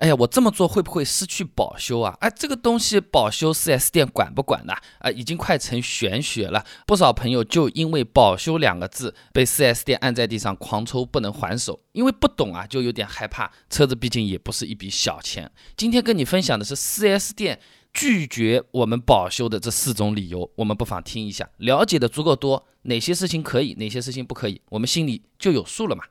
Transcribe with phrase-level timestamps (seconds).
[0.00, 2.16] 哎呀，我这么做会不会失去保修啊？
[2.20, 4.72] 哎，这个东西保修 4S 店管不管呢？
[4.98, 6.64] 啊，已经快成玄学了。
[6.86, 11.80] 不少朋友就因为保修两个字被 4S 店按在地上狂抽，不能还手。
[11.92, 13.52] 因为不懂啊，就有点害怕。
[13.68, 15.50] 车子毕竟也不是一笔小钱。
[15.76, 17.60] 今天跟你分享的是 4S 店。
[17.92, 26.02] 拒绝我们保修的这四种理由，我们不妨听一下，了解的足够多，哪些事情可以，哪些事情不可以，我们心里就有数了嘛。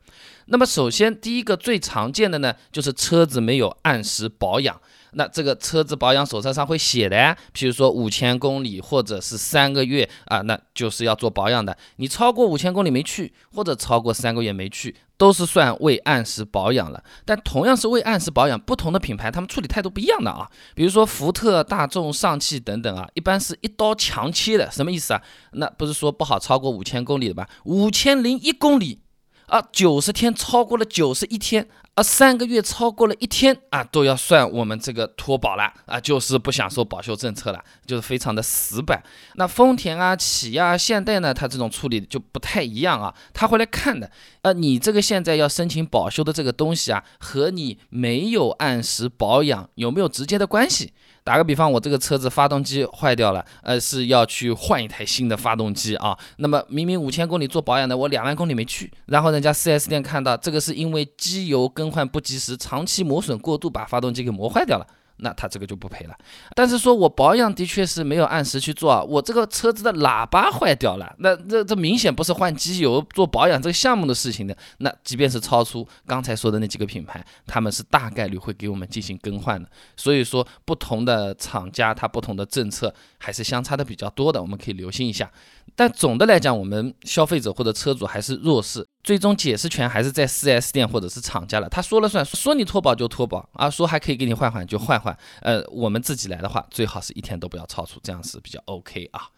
[0.46, 4.80] 那么首先第一个最常见的呢，就是车子没有按时保养。
[5.14, 11.76] 那这个车子保养手册上会写的呀，譬如说五千公里或者是三个月啊，那就是要做保养的。
[11.96, 17.04] 你超过五千公里没去，或者超过三个月没去，都是算未按时保养了。
[17.26, 20.48] 但同样是未按时保养，不同的品牌他们处理态度不一样的啊。
[20.76, 25.22] 比如说福特、大众、上汽等等啊，一般是一刀强切的，什么意思啊？
[25.54, 27.50] 那不是说不好超过五千公里的吧？
[27.64, 29.00] 五千零一公里。
[29.48, 31.68] 啊，九十天超过了九十一天，
[32.02, 39.02] 三个月超过了一天，啊，都要算我们这个脱保了，啊，就是不享受保修政策了，就是非常的死板。
[39.36, 44.10] 那丰田啊、起亚、现代呢，它这种处理就不太一样啊，他会来看的，
[44.42, 50.94] 呃，你这个现在要申请保修的这个东西啊，和你没有按时保养有没有直接的关系？
[51.22, 56.18] 打个比方，我这个车子发动机坏掉了，呃，是要去换一台新的发动机啊。
[56.38, 64.86] 那么明明五千公里做保养的，我两万公里没去，然后人家 4S 店看到这个是因为机油跟更换不及时，长期磨损过度，把发动机给磨坏掉了。
[65.22, 66.16] 那他这个就不赔了，
[66.56, 85.30] 但是说我保养的确是没有按时去做，我这个车子的喇叭坏掉了，那这这明显不是换机油做保养这个项目的事情的，那即便是超出刚才说的那几个品牌，他们是大概率会给我们进行更换的，所以说不同的厂家它不同的政策还是相差的比较多的，我们可以留心一下。
[85.76, 91.70] 但总的来讲，我们消费者或者车主还是弱势，最终解释权还是在 4S 店或者是厂家了。
[91.70, 95.18] 他说了算，说你脱保就脱保啊，说还可以给你换换就换换。
[95.42, 99.30] 呃，我们自己来的话，最好是一天都不要超出，这样是比较 OK 啊。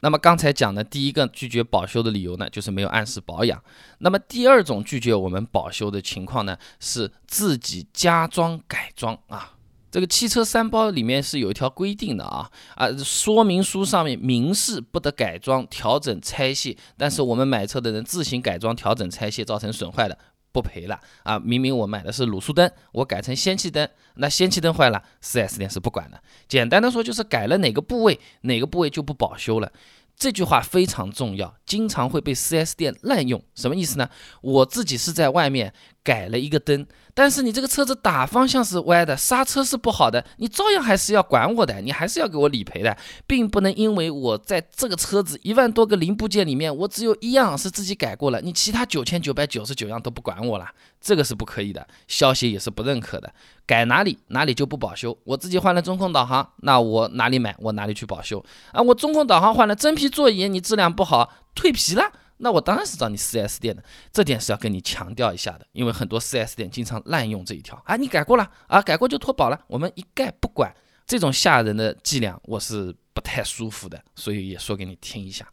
[0.00, 3.62] 那么刚才讲的第一个拒绝保修的理由呢，就是没有按时保养。
[3.98, 9.52] 那么第二种拒绝我们保修的情况呢，是自己加装改装啊。
[9.90, 20.16] 这个汽车三包里面是有一条规定的啊啊，说明书上面明示不得改装、调整、拆卸，但是我们买车的人自行改装、调整、拆卸造成损坏的
[20.52, 21.38] 不赔了啊！
[21.38, 26.22] 明明我买的是卤素灯，我改成氙气灯，那氙气灯坏了，4S 店是不管的。
[26.48, 29.72] 简单的说就是改了哪个部位，哪个部位就不保修了。
[30.16, 33.42] 这句话非常重要，经常会被 4S 店滥用。
[33.54, 34.08] 什么意思呢？
[34.42, 35.72] 我自己是在外面。
[36.10, 36.84] 改了一个灯，
[37.14, 42.96] 但是你这个车子打方向是歪的，刹车是不好的，你照样还是要管我的，你还是要给我理赔的，
[43.28, 50.66] 并不能因为我在这个车子一万多个零部件里面，我只有一样是自己改过了，你其他九千九百九十九样都不管我了，
[51.00, 53.32] 这个是不可以的，消协也是不认可的，
[53.64, 55.16] 改哪里哪里就不保修。
[55.22, 58.82] 我自己换了中控导航，那我哪里买我哪里去保修啊？
[58.82, 62.10] 我中控导航换了真皮座椅，你质量不好，蜕皮了。
[62.40, 70.74] 那我当然是找你 4S 店的，这点是要跟你强调一下的，因为很多 4S 店经常滥用这一条啊，你改过了啊，改过就脱保了，我们一概不管，
[71.06, 75.46] 这种吓人的伎俩我是不太舒服的，所以也说给你听一下。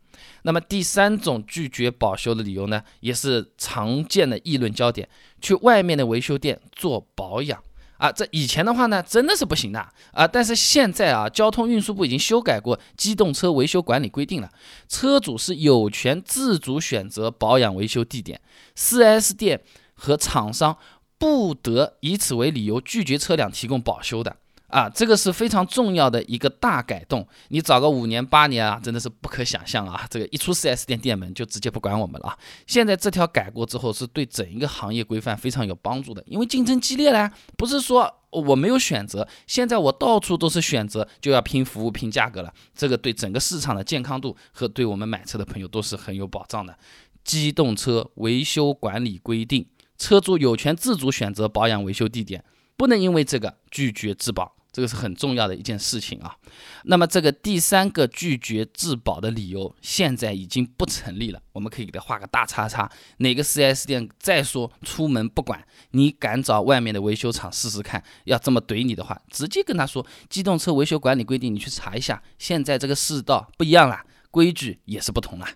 [0.43, 5.07] 那么第三种拒绝保修的理由呢，也是常见的议论焦点，
[5.41, 7.61] 去外面的维修店做保养。
[7.97, 9.79] 啊，这以前的话呢，真的是不行的
[10.11, 10.27] 啊！
[10.27, 14.49] 但是现在啊，交通运输部已经修改过机动车维修管理规定了，
[14.87, 18.39] 车主是有权自主选择保养维修地点
[18.75, 19.61] ，4S 店
[19.95, 20.77] 和厂商
[21.17, 24.37] 不得以此为理由拒绝车辆提供保修的。
[24.67, 27.25] 啊，这个是非常重要的一个大改动。
[27.49, 30.05] 你找个五年八年啊，真的是不可想象啊！
[30.09, 32.37] 这个一出 4S 店店门就直接不管我们了。
[32.65, 42.53] 现在这条改过之后，是对整一个行业规范非常有帮助的，因为竞争激烈了，不是说我没有选择，现在我到处都是选择，就要拼服务、拼价格了。
[42.75, 46.77] 这个对整个市场的健康度和对我们买车的朋友都是很有保障的。
[47.23, 49.65] 机动车维修管理规定，
[49.97, 52.43] 车主有权自主选择保养维修地点，
[52.75, 54.56] 不能因为这个拒绝质保。
[54.77, 56.35] 这个是很重要的一件事情啊，
[56.83, 62.87] 那么这个第三个拒绝质保的理由现在已经不成立了，我们可以给他画个大叉叉。
[63.17, 75.47] 哪个 4S 店再说出门不管，你敢找外面的维修厂试试看，要这么怼你的话，直接跟他说，机动车维修管理规定，你去查一下，现在这个世道不一样了，规矩也是不同了。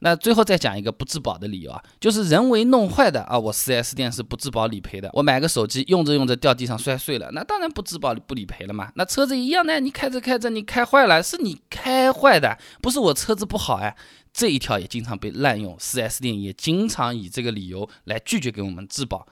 [0.00, 5.10] 那最后再讲一个不质保的理由啊，就是人为弄坏的啊，我 4S 店是不质保理赔的。
[5.12, 8.90] 我买个手机用着用着掉地上摔碎了，那当然不质保不理赔了嘛。
[8.94, 13.96] 那车子一样的，你开着开着你开坏了，是你开坏的，不是我车子不好哎。
[14.32, 19.26] 这一条也经常被滥用，4S 店也经常以这个理由来拒绝给我们质保。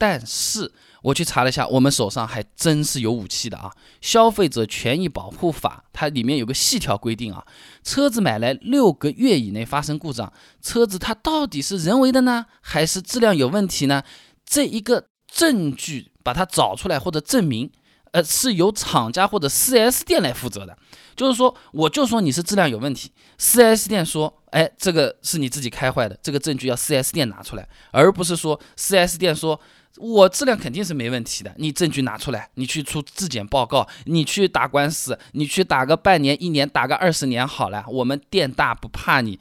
[0.00, 3.70] 但是我去查了一下，我们手上还真是有武器的啊！
[4.00, 7.44] 消费者权益保护法它里面有个细条规定啊，
[7.84, 10.32] 车子买来六个月以内发生故障，
[10.62, 14.02] 车子它到底是人为的呢，还是质量有问题呢？
[14.46, 17.70] 这一个证据把它找出来或者证明。
[18.12, 20.76] 呃，是由厂家或者 4S 店来负责的，
[21.14, 29.60] 就是说，我就说你是质量有问题，4S 店说，哎，这个是你自己开坏的，这个证据要 4S 店拿出来，而不是说 4S 店说
[29.96, 39.38] 我质量肯定是没问题的，你证据拿出来，你去出质检报告，你去打官司，你去打个半年、一年，打个二十年好了，我们店大不怕你。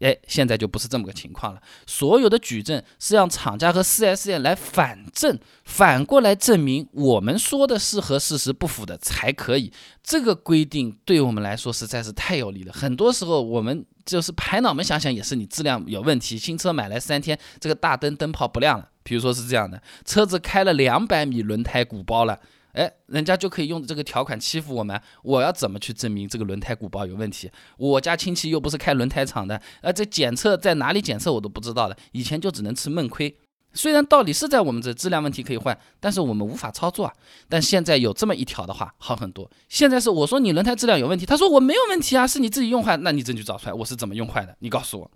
[0.00, 1.62] 哎，现在就不是这么个情况了。
[1.86, 9.72] 所有的举证是让厂家和 4S 店来反证，反过来证明我们说的是和事实不符的才可以。
[10.02, 12.72] 这个规定对我们来说实在是太有利了。
[12.72, 16.36] 很多时候我们就是拍脑门想想，也是你质量有问题。
[16.36, 22.40] 新车买来三天，这个大灯灯泡不亮了，比如说是这样的，车子开了两百米，轮胎鼓包了。
[22.72, 27.48] 哎，人家就可以用这个条款欺负我们，我要怎么去证明这个轮胎鼓包有问题？
[27.76, 33.38] 我家亲戚又不是开轮胎厂的，呃，这检测在哪里检测我都不知道的，以前就只能吃闷亏。
[33.74, 37.12] 虽然道理是在我们这质量问题可以换，但是我们无法操作啊。
[37.48, 39.48] 但现在有这么一条的话，好很多。
[39.68, 44.56] 现在是我说你轮胎质量有问题，他说我没有问题啊，是你自己用坏，那你证据找出来，我是怎么用坏的？
[44.58, 45.08] 你告诉我。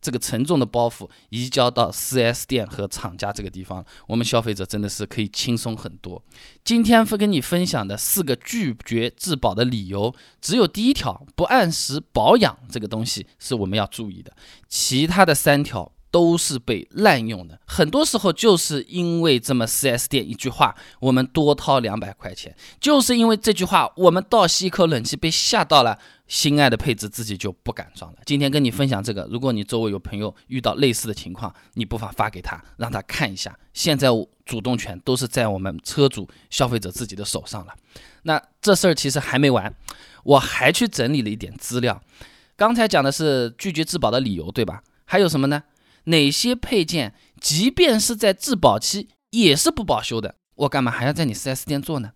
[0.00, 6.22] 这个沉重的包袱移交到 4S 店和厂家这个地方，我们消费者真的是可以轻松很多。
[6.64, 14.32] 今天分跟你分享的四个拒绝质保的理由，只有第一条不按时保养这个东西是我们要注意的，
[14.68, 15.92] 其他的三条。
[16.12, 26.00] 都是被滥用的，很多时候就是因为这么 4S 店一句话，我们多掏两百块钱，就是因为这句话，我们倒吸一口冷气被吓到了，
[26.30, 28.18] 心爱的配置自己就不敢装了。
[28.24, 33.58] 今天跟你分享这个，如果你周围有朋友遇到类似的情况，你不妨发给他，让他看一下。
[33.74, 34.06] 现在
[34.46, 37.74] 主动权都是在我们车主消费者自己的手上了。
[38.22, 39.74] 那这事儿其实还没完，
[40.22, 42.00] 我还去整理了一点资料。
[42.54, 44.84] 刚才讲的是拒绝质保的理由，对吧？
[45.06, 45.64] 还有什么呢？
[46.04, 52.12] 哪些配件，即便是在质保期也是不保修的，我干嘛还要在你 4S 店做呢？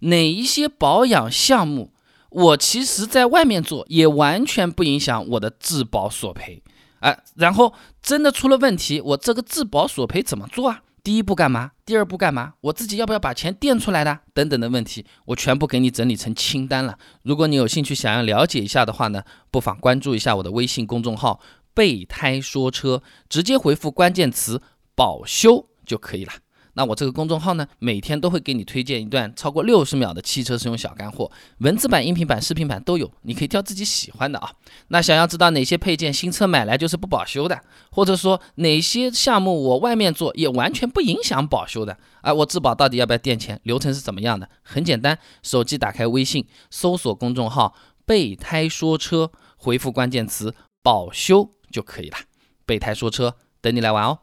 [0.00, 1.90] 哪一些保养项目，
[2.36, 6.62] 我其实在外面做也完全不影响我的质保索赔
[7.00, 7.16] 啊。
[7.36, 7.72] 然后
[8.02, 10.82] 真的出了问题，我这个质保索赔怎么做啊？
[11.02, 11.70] 第一步干嘛？
[11.86, 12.52] 第二步干嘛？
[12.60, 14.18] 我自己要不要把钱垫出来的？
[14.34, 16.98] 等等的问题，我全部给你整理成清单了。
[17.22, 21.40] 如果你有兴趣想要了解一下的话呢，不妨关注一下我的微信公众号。
[21.72, 24.62] 备胎说车，直接回复关键词
[24.96, 26.32] “保修”就可以了。
[26.76, 34.52] 那我这个公众号呢，每天都会给你推荐一段超过六十秒的汽车使用小干货，文字版、音频版、视频版都有，你可以挑自己喜欢的啊。
[34.88, 37.58] 那想要知道哪些配件新车买来就是不保修的，
[37.90, 44.48] 或者说哪些项目我外面做也完全不影响保修的，啊，我质保到底要不要垫钱，流程是怎么样的？
[44.62, 47.74] 很简单，手机打开微信，搜索公众号
[48.04, 51.50] “备胎说车”，回复关键词“保修”。
[51.72, 52.16] 就可以了。
[52.64, 54.18] 备胎说车，等你来玩哦。